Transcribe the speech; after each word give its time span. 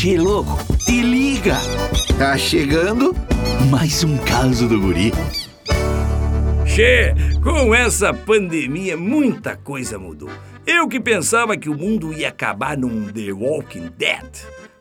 Che, 0.00 0.16
louco, 0.16 0.56
te 0.86 1.02
liga! 1.02 1.56
Tá 2.16 2.38
chegando 2.38 3.12
mais 3.68 4.04
um 4.04 4.16
caso 4.18 4.68
do 4.68 4.80
guri. 4.80 5.10
Che, 6.64 7.12
com 7.42 7.74
essa 7.74 8.14
pandemia 8.14 8.96
muita 8.96 9.56
coisa 9.56 9.98
mudou. 9.98 10.30
Eu 10.64 10.86
que 10.86 11.00
pensava 11.00 11.56
que 11.56 11.68
o 11.68 11.74
mundo 11.74 12.12
ia 12.12 12.28
acabar 12.28 12.78
num 12.78 13.12
The 13.12 13.32
Walking 13.32 13.90
Dead. 13.96 14.30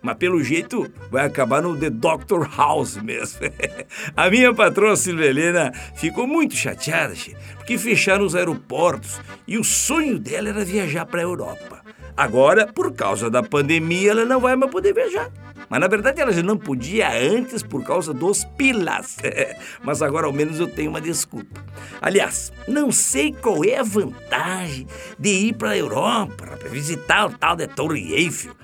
Mas 0.03 0.17
pelo 0.17 0.43
jeito 0.43 0.87
vai 1.09 1.25
acabar 1.25 1.63
no 1.63 1.75
The 1.75 1.89
Doctor 1.89 2.47
House 2.55 2.97
mesmo. 2.97 3.39
A 4.15 4.29
minha 4.29 4.53
patroa 4.53 4.95
Silvelena 4.95 5.71
ficou 5.95 6.27
muito 6.27 6.55
chateada, 6.55 7.15
porque 7.55 7.75
fecharam 7.79 8.23
os 8.23 8.35
aeroportos 8.35 9.19
e 9.47 9.57
o 9.57 9.63
sonho 9.63 10.19
dela 10.19 10.49
era 10.49 10.63
viajar 10.63 11.07
para 11.07 11.21
a 11.21 11.23
Europa. 11.23 11.81
Agora, 12.17 12.65
por 12.65 12.93
causa 12.93 13.29
da 13.29 13.43
pandemia, 13.43 14.09
ela 14.09 14.25
não 14.25 14.39
vai 14.39 14.55
mais 14.55 14.71
poder 14.71 14.91
viajar. 14.91 15.31
Mas 15.69 15.79
na 15.79 15.87
verdade 15.87 16.19
ela 16.19 16.31
já 16.31 16.41
não 16.41 16.57
podia 16.57 17.11
antes 17.11 17.61
por 17.61 17.83
causa 17.83 18.11
dos 18.11 18.43
pilas. 18.57 19.17
Mas 19.83 20.01
agora 20.01 20.25
ao 20.25 20.33
menos 20.33 20.59
eu 20.59 20.67
tenho 20.67 20.89
uma 20.89 20.99
desculpa. 20.99 21.63
Aliás, 22.01 22.51
não 22.67 22.91
sei 22.91 23.33
qual 23.33 23.63
é 23.63 23.77
a 23.77 23.83
vantagem 23.83 24.87
de 25.19 25.29
ir 25.29 25.53
para 25.53 25.71
a 25.71 25.77
Europa 25.77 26.57
para 26.57 26.69
visitar 26.69 27.27
o 27.27 27.37
tal 27.37 27.55
da 27.55 27.67
Torre 27.67 28.13
Eiffel. 28.13 28.55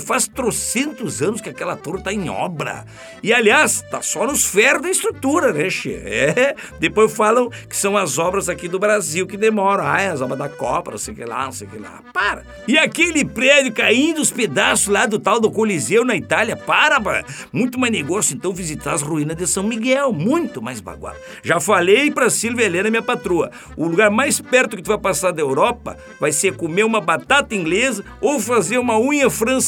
Faz 0.00 0.26
trocentos 0.26 1.22
anos 1.22 1.40
que 1.40 1.48
aquela 1.48 1.76
torre 1.76 2.02
tá 2.02 2.12
em 2.12 2.28
obra. 2.28 2.84
E 3.22 3.32
aliás, 3.32 3.82
tá 3.90 4.02
só 4.02 4.26
nos 4.26 4.44
ferros 4.44 4.82
da 4.82 4.90
estrutura, 4.90 5.52
né, 5.52 5.70
Che? 5.70 5.94
É. 5.94 6.56
Depois 6.80 7.12
falam 7.12 7.48
que 7.68 7.76
são 7.76 7.96
as 7.96 8.18
obras 8.18 8.48
aqui 8.48 8.66
do 8.66 8.78
Brasil 8.78 9.26
que 9.26 9.36
demoram. 9.36 9.84
Ah, 9.86 10.00
é 10.00 10.08
as 10.08 10.20
obras 10.20 10.38
da 10.38 10.48
Copa, 10.48 10.90
não 10.90 10.98
sei 10.98 11.14
o 11.14 11.16
que 11.16 11.24
lá, 11.24 11.44
não 11.44 11.52
sei 11.52 11.68
o 11.68 11.70
que 11.70 11.78
lá. 11.78 12.02
Para. 12.12 12.44
E 12.66 12.76
aquele 12.76 13.24
prédio 13.24 13.72
caindo 13.72 14.20
os 14.20 14.32
pedaços 14.32 14.88
lá 14.88 15.06
do 15.06 15.18
tal 15.18 15.38
do 15.38 15.50
Coliseu 15.50 16.04
na 16.04 16.16
Itália. 16.16 16.56
Para. 16.56 17.24
Muito 17.52 17.78
mais 17.78 17.92
negócio 17.92 18.34
então 18.34 18.52
visitar 18.52 18.94
as 18.94 19.02
ruínas 19.02 19.36
de 19.36 19.46
São 19.46 19.62
Miguel. 19.62 20.12
Muito 20.12 20.60
mais 20.60 20.80
bagual. 20.80 21.14
Já 21.42 21.60
falei 21.60 22.10
pra 22.10 22.30
Silvia 22.30 22.66
Helena, 22.66 22.90
minha 22.90 23.02
patroa. 23.02 23.50
O 23.76 23.86
lugar 23.86 24.10
mais 24.10 24.40
perto 24.40 24.76
que 24.76 24.82
tu 24.82 24.88
vai 24.88 24.98
passar 24.98 25.30
da 25.30 25.40
Europa 25.40 25.96
vai 26.18 26.32
ser 26.32 26.56
comer 26.56 26.84
uma 26.84 27.00
batata 27.00 27.54
inglesa 27.54 28.04
ou 28.20 28.40
fazer 28.40 28.78
uma 28.78 28.98
unha 28.98 29.30
francesinha. 29.30 29.67